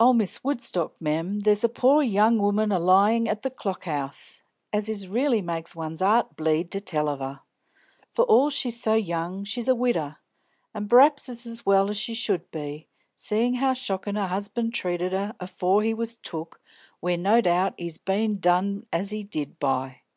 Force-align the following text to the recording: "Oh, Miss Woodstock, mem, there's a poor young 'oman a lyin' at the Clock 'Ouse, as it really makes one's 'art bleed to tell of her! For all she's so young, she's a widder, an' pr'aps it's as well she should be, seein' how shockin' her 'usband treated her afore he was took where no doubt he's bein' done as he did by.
"Oh, 0.00 0.12
Miss 0.12 0.42
Woodstock, 0.42 0.94
mem, 1.00 1.38
there's 1.38 1.62
a 1.62 1.68
poor 1.68 2.02
young 2.02 2.40
'oman 2.40 2.72
a 2.72 2.80
lyin' 2.80 3.28
at 3.28 3.42
the 3.42 3.48
Clock 3.50 3.86
'Ouse, 3.86 4.42
as 4.72 4.88
it 4.88 5.08
really 5.08 5.40
makes 5.40 5.76
one's 5.76 6.02
'art 6.02 6.34
bleed 6.34 6.72
to 6.72 6.80
tell 6.80 7.08
of 7.08 7.20
her! 7.20 7.42
For 8.10 8.24
all 8.24 8.50
she's 8.50 8.82
so 8.82 8.94
young, 8.94 9.44
she's 9.44 9.68
a 9.68 9.74
widder, 9.76 10.16
an' 10.74 10.88
pr'aps 10.88 11.28
it's 11.28 11.46
as 11.46 11.64
well 11.64 11.92
she 11.92 12.12
should 12.12 12.50
be, 12.50 12.88
seein' 13.14 13.54
how 13.54 13.72
shockin' 13.72 14.16
her 14.16 14.26
'usband 14.36 14.74
treated 14.74 15.12
her 15.12 15.36
afore 15.38 15.84
he 15.84 15.94
was 15.94 16.16
took 16.16 16.60
where 16.98 17.16
no 17.16 17.40
doubt 17.40 17.74
he's 17.78 17.98
bein' 17.98 18.40
done 18.40 18.86
as 18.92 19.10
he 19.12 19.22
did 19.22 19.60
by. 19.60 20.00